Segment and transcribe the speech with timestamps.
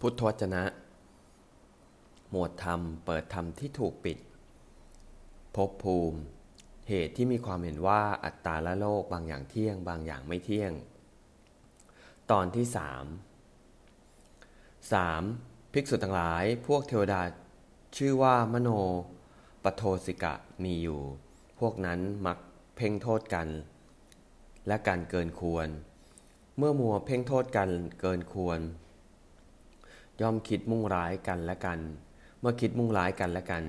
[0.00, 0.64] พุทธวจนะ
[2.30, 4.18] หมวดธรรม เปิดธรรมที่ถูกปิด
[5.54, 6.18] ภพภูมิ
[6.88, 10.72] เหตุที่มีความเห็นว่าอัตตาและโลกบางอย่างเที่ยง บางอย่างไม่เที่ยง
[12.30, 13.04] ตอนที่สาม
[14.92, 15.22] สาม
[15.72, 17.22] ภิกษุทั้งหลาย พวกเทวดา
[17.96, 18.70] ชื่อว่ามโน
[19.62, 20.34] ปโทสิกะ
[20.64, 21.00] มีอยู่
[21.58, 22.38] พวกนั้นมัก
[22.76, 23.48] เพ่งโทษกัน
[24.66, 25.68] และการเกินควร
[26.56, 27.70] เมื่อมัวเพ่งโทษกัน
[28.00, 28.60] เกินควร
[30.20, 31.80] ย่อมคิดมุ่งร้ายกันและกัน
[32.40, 33.64] เมื่อคิดมุ่งร้ายกันและกัน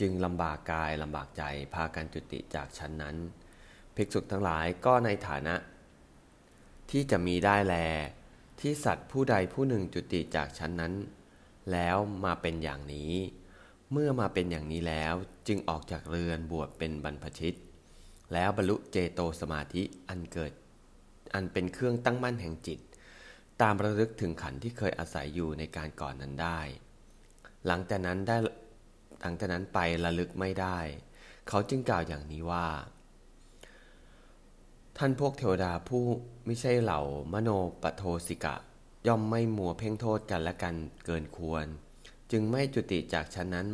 [0.00, 1.42] จึงลำบากกายลำบากใจ
[1.74, 3.16] พากันจุติจากชั้นนั้น
[3.94, 5.54] ภิกษุทั้งหลายก็ในฐานะ
[6.90, 7.74] ที่จะมีได้แล
[8.60, 10.94] ที่สัตว์ผู้ใดผู้หนึ่งจุติจากชั้นนั้น
[11.72, 13.12] แล้วมาเป็นอย่างนี้
[13.92, 15.14] เมื่อมาเป็นอย่างนี้แล้ว
[15.48, 17.54] จึงออกจากเรือนบวชเป็นบรรพชิต
[18.32, 20.52] แล้วบรรลุเจโตสมาธิอันเกิด
[21.34, 22.80] อันเป็นเครื่องตั้งมั่นแห่งจิต
[23.62, 26.60] ตามระลึกถึงขันที่เคยอาศัยอยู่ในการก่อนนั้นได้
[27.66, 28.36] หลังจากนั้นได้
[29.20, 30.78] หลังจากนั้นไประลึกไม่ได้
[31.48, 32.66] เขาจึงกล่าวอย่างนี้ว่า
[34.96, 36.04] ท่านพวกเทวดาผู้
[36.46, 37.00] ไม่ใช่เหล่า
[37.32, 37.50] มโน
[37.82, 38.56] ปโทสิกะ
[39.06, 41.66] ย่อมไม่มัวเพ่งโทษกันและกันเกินควร
[42.30, 43.66] จึงไม่จุติจากชั้นนั้น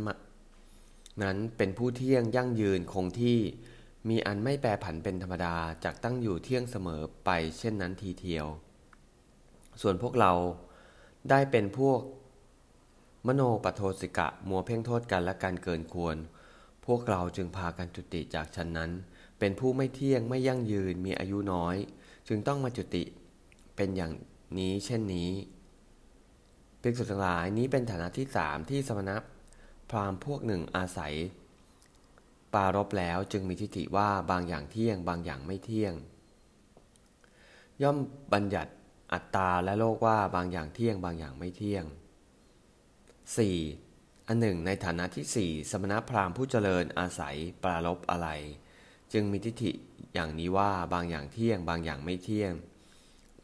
[1.23, 3.39] นั้นเป็นผู้เที่ยงยั่งยืนคงที่
[4.08, 8.47] มีอันไม่แปรผันเป็นธรรมดาจากตั้งอยู่เที่ยงเสมอไปเช่นนั้นทีเทียว
[9.83, 10.33] ส่วนพวกเรา
[11.30, 12.00] ได้เป็นพวก
[13.27, 16.17] มโนปโทสิกะมัวเพ่งโทษกันและการเกินควร
[16.86, 18.91] พวกเราจึงพากันจุติจากชั้นนั้น
[19.39, 21.77] เป็นผู้ไม่เที่ยงไม่ยั่งยืนมีอายุน้อย
[22.28, 23.05] จึงต้องมาจุติ
[23.77, 24.12] เป็นอย่าง
[24.58, 25.30] นี้เช่นนี้
[26.80, 29.17] ภิกษุทั้งหลายนี้เป็นฐานะที่สามที่สมณะ
[29.91, 31.14] พราหมณ์พวกหนึ่งอาศัย
[32.55, 35.95] ปารบแล้วจึงมีทิฏฐิว่าบางอย่างเที่ยง บางอย่างไม่เที่ยง
[37.83, 37.97] ย่อม
[38.33, 38.72] บัญญัติ
[39.15, 41.84] อัตตาและโลกว่าบางอย่างเที่ยงบางอย่างไม่เที่ยง
[43.47, 44.29] 4.
[44.29, 48.29] อันหนึ่งในฐานะที่สี่สมณพราหมณ์ผู้เจริญอาศัยปรารบอะไร
[49.12, 49.73] จึงมีทิฏฐิ
[50.14, 52.53] อย่างนี้ว่าบางอย่างเที่ยงบางอย่างไม่เที่ยง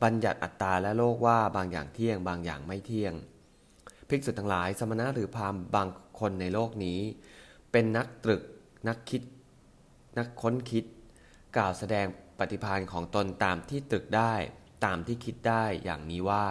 [0.02, 3.14] บัญญัติอัตตาและโลกว่าบางอย่างเที่ยงบางอย่างไม่เที่ยง
[4.08, 5.88] ภิกษุทั้งหลาย สมณะหรือพราหมณ์บาง
[6.20, 7.00] คนในโลกนี้
[7.72, 8.42] เป็นนักตรึก
[8.88, 9.22] นักคิด
[10.18, 10.84] นักค้นคิด
[11.56, 12.06] กล่าวแสดง
[12.38, 14.34] ปฏิภาณของตนตามที่ตรึกได้
[14.84, 16.46] ตามที่คิดได้อย่างนี้ว่า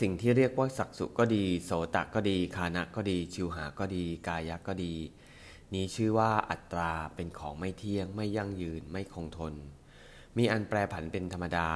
[0.00, 4.94] สิ่งที่เรียกว่าสักสุก็ดี โสตะก็ดี คานะก็ดี ชิวหาก็ดี กายะก็ดี
[5.74, 9.54] นี้ชื่อว่าอัตราเป็นของไม่เที่ยง ไม่ยั่งยืนไม่คงทน
[10.36, 11.68] มีอันแปรผันเป็นธรรมดา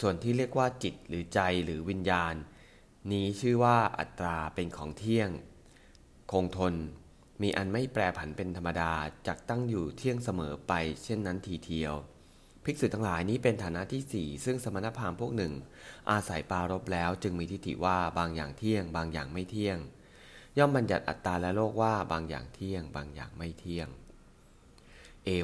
[0.00, 2.34] ส่วนที่เรียกว่าจิตหรือใจหรือวิญญาณ
[3.12, 5.30] นี้ชื่อว่าอัตราเป็นของเที่ยง
[6.32, 6.74] คงทน
[7.42, 8.92] มีอันไม่แปรผันเป็นธรรมดา
[9.26, 10.72] จากตั้งอยู่เที่ยงเสมอไป
[11.02, 11.94] เช่นนั้นทีเทียว
[12.64, 15.52] ภิกษุทั้งหลายนี้เป็นฐานะที่สี่ซึ่งสมณพราหมณ์พวกหนึ่ง
[16.10, 19.78] อาศัยปารบแล้วจึงมีทิฏฐิว่าบางอย่างเที่ยง บางอย่างไม่เที่ยง
[20.58, 23.88] ย่อมบัญญัติอัตตาและโลกว่าบางอย่างเที่ยง บางอย่างไม่เที่ยง
[25.24, 25.42] เอว